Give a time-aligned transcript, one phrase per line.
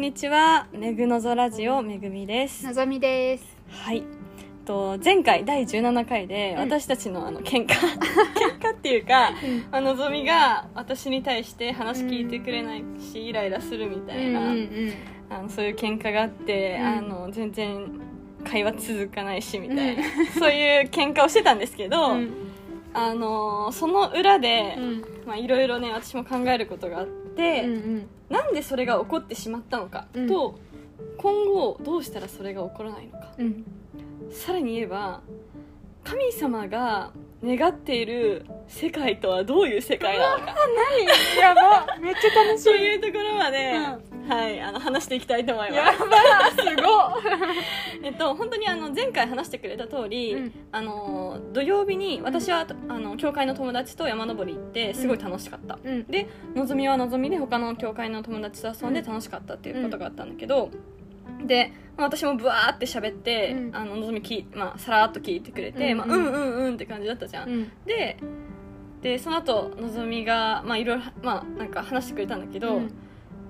[0.00, 0.66] んにちは。
[0.72, 2.64] めぐのぞラジオめぐみです。
[2.64, 3.44] のぞみです。
[3.68, 4.02] はい。
[4.64, 6.58] と前回第17回でうん。
[6.60, 7.74] 私たちのあの喧嘩
[8.34, 9.34] 喧嘩っていうか
[9.70, 14.40] あのぞみが私に対して話聞いてくれないし、イライラするみたいな、
[15.28, 16.86] あのそういう喧嘩があって、うん。
[16.86, 18.00] あの全然
[18.42, 20.02] 会話続かないしみたいな、
[20.38, 22.49] そういう喧嘩をしてたんですけど、うん
[22.92, 25.04] あのその裏でうん。
[25.26, 30.28] まあいろいろね私も考えることがあって、うんなんでそれが起こってしまったのかうん。
[30.28, 30.58] と、
[31.16, 33.32] 今後どうしたらそれが起こらないのか。
[33.38, 33.64] うん。
[34.30, 35.20] さらに言えば
[36.04, 37.10] 神様が
[37.44, 40.54] 願っている世界とはどういう世界なのか。
[41.40, 41.98] やば。
[42.00, 43.72] めっちゃ楽しそうい いうところまで、
[44.30, 45.78] はい、あの話していきたいと思います。
[45.78, 50.52] やばすご えっと、本当にあの前回話してくれた通り、うん。
[50.70, 56.04] あの土曜日に私はあの教会の友達と山登り行ってすごい楽しかった、うん。
[56.04, 60.70] でのぞみはのぞみで他の教会の友達と遊んで楽しかったっていうことがあったんだけど、
[61.44, 63.76] で、まあ私もブワーって喋って、うん。
[63.76, 65.98] あののぞみき、まあ、さらっと聞いてくれて、うん。
[65.98, 66.26] まあ、うん。
[66.26, 67.72] うんうんって感じだったじゃん、うん。
[67.84, 68.16] で
[69.02, 72.92] でその後のぞみがまあいろいろまあなんか話してくれたんだけど、うん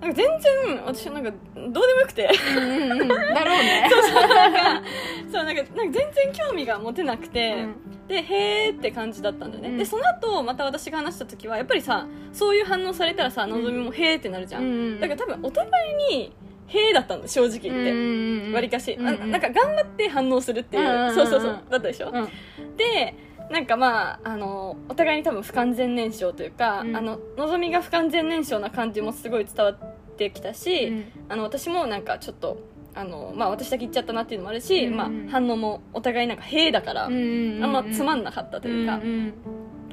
[0.00, 2.28] なんか全然私はなんかどうでもよくて。
[2.56, 3.88] うんうんだろうね。
[3.90, 4.82] そうなんか
[5.30, 7.90] そうなんかなんか全然興味が持てなくて、うん。
[8.08, 9.78] でへーって感じだったんだよね、うん。
[9.78, 16.32] でその後また私が話した時はやっぱりさそういう反応されたらさのぞみもへーってなるじゃん、うんだから多分お互いに
[16.66, 21.14] へーだったんだ正直言って、わりかし、うんあなんか頑張って反応するっていう、うんうんうん。
[21.14, 21.60] そうそうそう。
[21.70, 22.28] だったでしょ、うん。
[22.76, 23.14] で
[23.50, 26.96] なんかまああのお互いに多分不完全燃焼というか、うん。
[26.96, 29.76] あののぞみが不完全燃焼な感じもすごい伝わっ
[30.16, 32.58] てきたし、あの私もなんかちょっと
[32.94, 34.96] あの、まあ、私だけ言っちゃったなっていうのもあるし、うん。
[34.96, 39.32] まあ、反応もお互いなんか「へえ」だから、うんうんあんまつまんんなかったというか、ん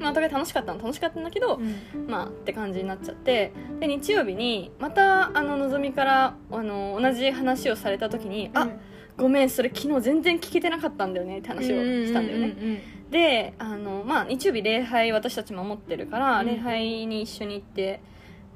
[0.00, 2.06] まあ、お互い楽しかったの楽しかったんだけど、うん。
[2.06, 8.68] まあって感じになっちゃってで日曜日にまたあののぞみからあの同じ話をされた時に「あ
[9.16, 16.46] ごめんそれ昨日全然聞けてなかったんだよね」って話をしたんだよね、であの、まあ、日曜日礼拝私たち守ってるから、うん。
[16.46, 18.00] 礼拝に一緒に行って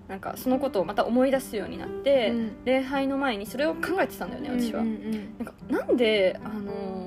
[0.09, 2.53] なんかそのことをまた思い出すようになって、うん。
[2.65, 7.02] 礼拝の前にそれを考えてたんだよね私は、うんうんなんかなんであのー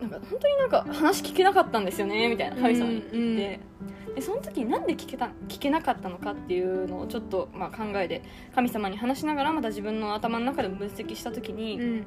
[0.00, 3.04] なんか本当になんか話聞けなかったんですよねみたいな神様に。
[3.12, 3.60] 言って、
[4.14, 8.22] でその時になんで聞けた聞けなかったのかっていうのをちょっと、まあ、考えで
[8.54, 12.06] 神様に話しながらまた自分の頭の中でも分析した時に、うん。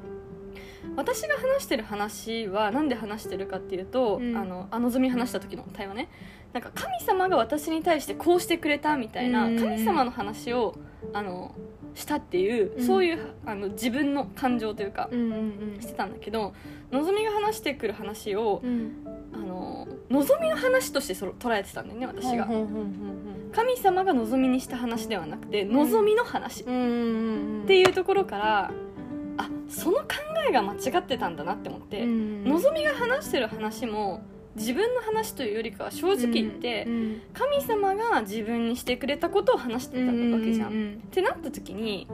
[0.96, 4.36] 私が話してる話はなんで話してるかっていうと、うん。
[4.36, 6.10] あのあのぞみ話した時の対話ね
[6.54, 9.60] なんか神様が私に対してこうしてくれたみたいなうん。
[9.60, 10.76] 神様の話を
[11.14, 11.56] あの
[11.94, 12.86] したっていう、うん。
[12.86, 16.54] そういうあの自分の感情というか、うんうんしてたんだけど
[16.92, 18.92] のぞみが話してくる話をうん。
[19.34, 22.48] あののぞみの話としてそれ捉えてたんだよね私が。
[23.54, 25.72] 神様がのぞみにした話ではなくてん。
[25.72, 26.64] のぞみの話。
[26.64, 26.82] っうんうん
[27.62, 27.66] うん。
[27.66, 28.72] ていうところから
[29.38, 30.06] あその考
[30.48, 34.22] えが間違ってたんだなって思って、うんのぞみが話してる話も
[34.56, 40.72] 自分の話というよりかは正直言って、うん神様が自分にしてくれたことを話してたわけじゃん。
[40.72, 40.94] うんうん。
[40.94, 42.08] ってなった時に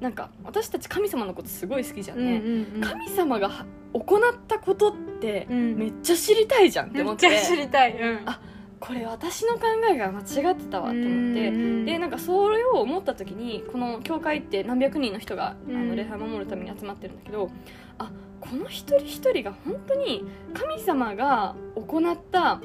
[0.00, 2.36] なんか私たち神様のことすごい好きじゃんね。
[2.36, 2.80] うんうんうん。
[2.80, 5.76] 神様がは行ったことってうん。
[5.76, 7.98] めっちゃ知りたいじゃんって思って、めっちゃ知りたい。
[8.00, 8.20] うん。
[8.26, 8.40] あ
[8.86, 11.48] これ私の考えが間違ってたわって思って。
[11.48, 11.84] うん。
[11.86, 15.88] でなんかそれを思った時にこの教会って何百人の人が、あうん。
[15.88, 17.50] の礼拝を守るために集まってるんだけど
[17.96, 22.60] あこの一人一人が本当に神様が行った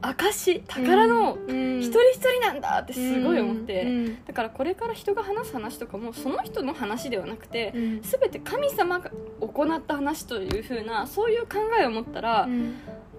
[0.00, 1.80] 証宝のうん。
[1.80, 4.24] 一人一人なんだってすごい思って、うん。
[4.24, 8.02] だからこれから人が話す話とかもその人の話ではなくてうん。
[8.02, 9.10] 全て神様が
[9.40, 12.74] 行った話という風なそういう考えを持ったら、うん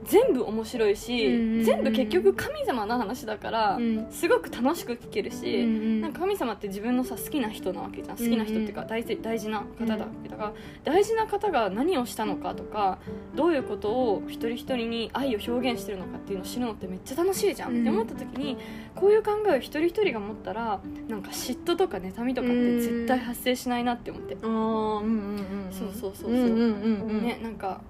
[0.05, 4.07] 全部面白いし、うん全部結局神様の話だから、うん。
[4.11, 8.17] すごく楽しく聞けるし、うんなんか神様って自分のさ好きな人なわけじゃん。
[8.17, 10.53] 好きな人っていうか大事大事な方だわけだから、
[10.83, 12.99] 大事な方が何をしたのかとか
[13.35, 17.81] どういうことを一人一人に愛を表現してるのかっていうのを知るのってめっちゃ楽しいじゃん、うん。
[17.81, 18.57] って思った時に
[18.95, 26.31] こういう考えを一人一人が持ったらなんか嫉妬とか妬みとかって絶対発生しないなって思って、あーうんうんうんそうそうそうそう。
[26.31, 27.23] うんうんうんうん。
[27.23, 27.81] ねなんか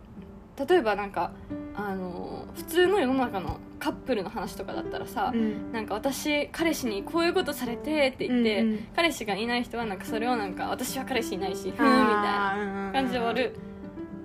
[0.58, 1.32] 例えばなんか
[1.76, 5.72] あの普通の世の中のカップルの話とかだったらさ、うん。
[5.72, 8.88] なんか私彼氏にこういうことされてって言って、うんうん。
[8.96, 13.56] 彼氏がいない人はなんかそれをなんか私は彼氏いないしふーんみたいなな感じで終わる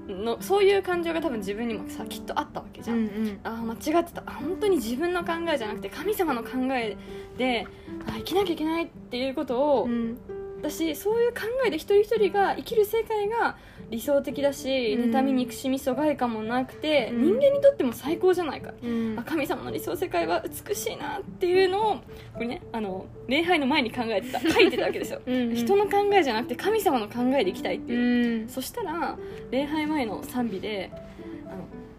[0.07, 3.41] のそういう感情が多分自分にもさきっとあったわけじゃん、うんうん。
[3.45, 4.23] ああ間違ってた。
[4.27, 6.97] あ本当に自分の考えじゃなくて神様の考え
[7.39, 7.67] で
[8.07, 10.19] あ生きなきゃいけないっていうことを、うん。
[10.61, 13.57] 私そういう考えで一人一人が生きる世界が
[13.91, 15.11] 理想的だし、うん。
[15.15, 17.23] 妬み憎しみ疎外感もなくて、うん。
[17.23, 19.17] 人間にとっても最高じゃないか、うん。
[19.19, 21.97] あ神様の理想世界は美しいなっていうのを
[22.35, 25.21] これねあの礼拝の前に考えてた 書いてたわけですよ。
[25.27, 28.49] うん人の考えじゃなくて神様の考えでいきたいってういう、ん。
[28.49, 29.17] そしたら
[29.51, 30.91] 礼拝前の賛美で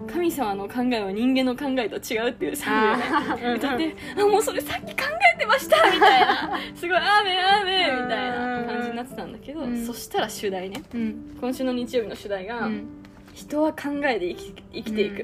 [0.07, 2.97] 神様の考えは人間の考えと違うっていう賛
[3.37, 5.03] 美をね歌ってあもうそれさっき考
[5.35, 6.59] えてましたみたいな。
[6.73, 7.01] すごい「ア
[8.99, 9.85] なってたんだけど、うん。
[9.85, 11.37] そしたら主題ねうん。
[11.39, 12.87] 今週の日曜日の主題が、うん。
[13.33, 15.23] 人は考えで生き生きていく、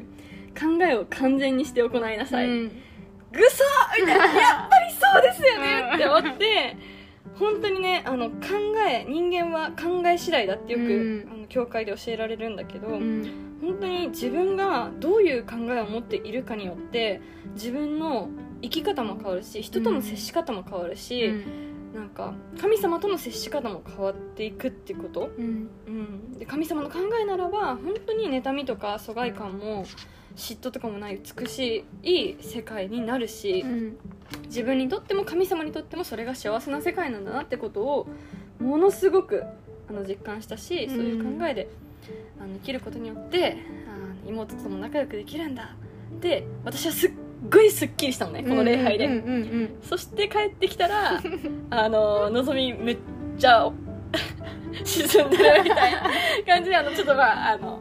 [0.58, 2.72] 考えを完全にして行いなさい、うん。
[3.32, 3.64] ぐそ
[4.00, 6.78] みたいなやっぱりそうですよねって思って
[7.38, 8.36] 本当にねあの考
[8.88, 11.30] え人間は考え次第だってよく、うん。
[11.30, 13.58] あの教会で教えられるんだけど、うん。
[13.62, 17.22] 本当に自分がどういう考えを持っているかによって
[17.56, 18.30] 自分の
[18.62, 21.34] 生き方も変わるし人との接し方も変わるし、
[21.96, 25.70] なんか神様との接し方も変わっていくってこと、うん。
[25.88, 29.86] うん、で神様の考えならば本当に妬みとか疎外感も
[30.36, 33.98] 嫉妬とかもない美しい世界になるし、うん。
[34.48, 38.08] 自分にとっても神様にとってもそれが幸せな世界なんだなってことを
[38.60, 39.44] ものすごく
[39.88, 40.96] あの実感したし、うん。
[40.96, 41.70] そういう考えで
[42.42, 43.58] あの生きることによって
[43.88, 45.76] あ妹とも仲良くできるんだ
[46.14, 47.12] って私はすっ
[47.50, 49.10] ごいすっきりしたのねこの礼拝で、
[49.84, 51.22] そして帰ってきたら
[51.70, 52.98] あののぞみめっ
[53.38, 53.72] ちゃ
[54.84, 56.02] 沈んでるみたいな
[56.46, 57.80] 感じであのちょっとまああの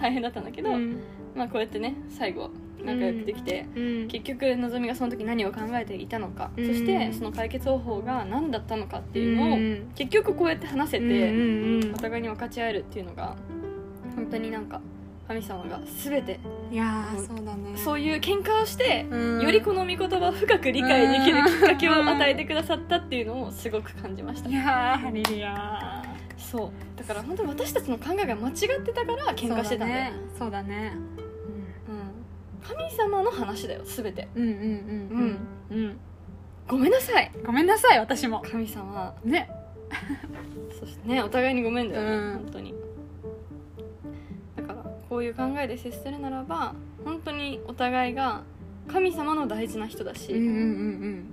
[0.00, 1.00] 大変だったんだけど、うん。
[1.34, 2.50] まあ、こうやってね最後
[2.84, 6.66] 仲良くできて、うん結局のぞみがその時何を考えていたのか、うん。
[6.66, 13.36] そしてその解決方法が何だったのかっていうのを、うん結局こうやって話せて、お互いに分かち合えるっていうのが
[14.14, 14.80] 本当になんか
[15.26, 16.38] 神様が全て。
[16.70, 17.76] いやーそうだね。
[17.76, 19.42] そういう喧嘩をして、うん。
[19.42, 24.50] よりこの御言葉を深く理解できるきっかけを与えてくださったっていうのをすごく感じました。
[24.50, 26.02] いやーハレルヤ
[26.36, 26.70] そう。
[26.98, 30.12] だから本当に私たちの考えが間違ってたから喧嘩してたんだよ。
[30.38, 30.92] そうだね。
[31.88, 34.28] うん、神様の話だよ全て。
[34.34, 34.58] うんうんうん
[35.70, 35.78] うん。
[35.84, 35.96] うん。
[36.68, 37.30] ごめんなさい。
[37.44, 38.42] ごめんなさい私も。
[38.42, 39.14] 神様。
[39.24, 39.48] ね。
[40.78, 41.22] そしてね。
[41.22, 42.38] お互いにごめんだよね、うん。
[42.44, 42.74] 本当に
[45.14, 46.74] こういう考えで接するならば
[47.04, 48.42] 本当にお互いが
[48.88, 51.30] 神様の大事な人だし、うんうんうん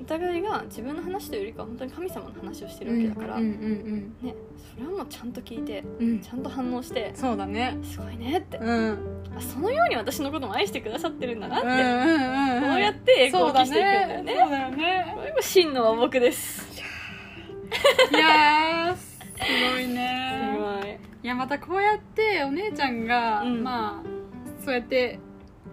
[0.00, 4.32] お互いが自分の話というよりかは本当に神様の話をしてうんるわけだから、うんうんね、
[4.72, 6.08] それはもうちゃんと聞いてうん。
[6.10, 7.76] うんちゃんと反応してそうだね。
[7.82, 8.58] すごいねって。
[8.58, 8.98] うん。
[9.36, 14.36] あそのように私のことも愛してくださってるんだなって、うんうんうんこうやって栄光を期していくんだよね。
[14.40, 15.12] そうだよね。
[15.16, 16.64] これも真の和睦です。
[16.64, 16.80] す
[18.14, 19.18] いやーす
[19.74, 20.47] ごいねご
[21.22, 23.62] いいやまたこうやってお姉ちゃんが、うん。
[23.62, 25.18] まあそうやって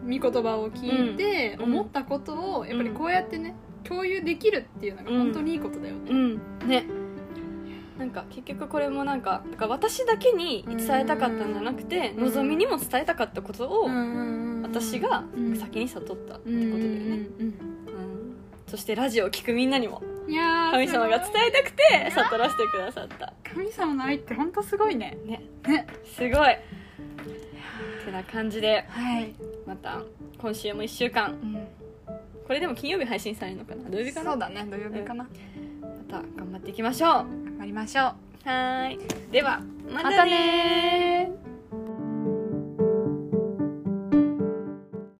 [0.03, 1.63] 御言葉を聞いてうん。
[1.65, 6.41] 思ったことをやっぱりこうやってね共有できるっていうのが本当にいいことだよね、うん。
[6.67, 6.85] ね。
[7.97, 12.23] なんか結局これもなんかだから私だけに伝えたかったんじゃなくてうん。
[12.25, 15.55] のぞみにも伝えたかったことをうん私がうん。
[15.55, 17.53] 先に悟ったってことだよね、うんうんうん
[18.67, 25.17] そしてラジオを聞くみんなにもうんいやー神様が伝えたくて悟らせてくださった神様の愛って本当すごいね。
[25.25, 25.41] ね。
[25.65, 25.87] ね。
[26.03, 26.57] すごい。
[28.05, 29.33] てな感じではい、
[29.65, 30.01] また
[30.37, 31.33] 今週も1週間。
[32.45, 33.89] これでも金曜日配信されるのかな？
[33.89, 34.31] 土曜日かな？
[34.31, 34.67] そうだね。
[34.69, 35.23] 土曜日かな、
[35.81, 37.11] また頑張っていきましょう。
[37.11, 38.05] 頑張りましょう。
[38.05, 38.99] はーい。
[39.31, 41.44] ではまたねまたねー